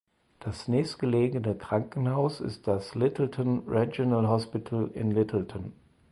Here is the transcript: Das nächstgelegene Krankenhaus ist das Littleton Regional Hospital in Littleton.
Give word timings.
Das 0.39 0.67
nächstgelegene 0.67 1.53
Krankenhaus 1.55 2.39
ist 2.41 2.65
das 2.65 2.95
Littleton 2.95 3.61
Regional 3.69 4.27
Hospital 4.27 4.89
in 4.95 5.11
Littleton. 5.11 5.73